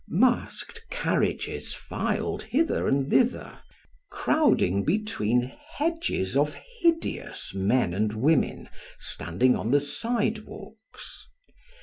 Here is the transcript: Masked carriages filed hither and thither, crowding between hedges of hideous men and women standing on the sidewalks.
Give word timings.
Masked 0.09 0.89
carriages 0.89 1.75
filed 1.75 2.41
hither 2.41 2.87
and 2.87 3.11
thither, 3.11 3.59
crowding 4.09 4.83
between 4.83 5.51
hedges 5.77 6.35
of 6.35 6.55
hideous 6.79 7.53
men 7.53 7.93
and 7.93 8.11
women 8.13 8.67
standing 8.97 9.55
on 9.55 9.69
the 9.69 9.79
sidewalks. 9.79 11.27